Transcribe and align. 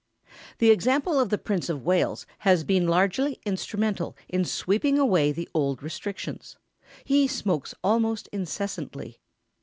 ]The 0.57 0.71
example 0.71 1.19
of 1.19 1.29
the 1.29 1.37
Prince 1.37 1.69
of 1.69 1.83
Wales 1.83 2.25
has 2.39 2.63
been 2.63 2.87
largely 2.87 3.39
instrumental 3.45 4.17
in 4.27 4.45
sweeping 4.45 4.97
away 4.97 5.31
the 5.31 5.47
old 5.53 5.83
restrictions. 5.83 6.57
He 7.03 7.27
smokes 7.27 7.75
almost 7.83 8.27
incessantly. 8.31 9.19